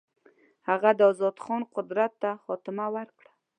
[0.69, 3.31] هغه د آزاد خان قدرت ته خاتمه ورکړه.